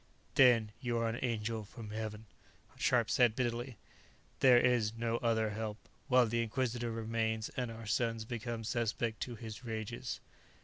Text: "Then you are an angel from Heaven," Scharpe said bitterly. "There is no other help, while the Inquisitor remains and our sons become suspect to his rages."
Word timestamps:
"Then 0.33 0.71
you 0.81 0.97
are 0.97 1.07
an 1.07 1.19
angel 1.21 1.63
from 1.63 1.91
Heaven," 1.91 2.25
Scharpe 2.75 3.11
said 3.11 3.35
bitterly. 3.35 3.77
"There 4.39 4.57
is 4.57 4.95
no 4.97 5.17
other 5.17 5.51
help, 5.51 5.77
while 6.07 6.25
the 6.25 6.41
Inquisitor 6.41 6.89
remains 6.89 7.49
and 7.49 7.69
our 7.69 7.85
sons 7.85 8.25
become 8.25 8.63
suspect 8.63 9.19
to 9.21 9.35
his 9.35 9.63
rages." 9.63 10.19